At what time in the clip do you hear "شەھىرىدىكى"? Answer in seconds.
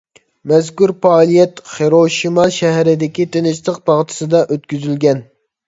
2.57-3.29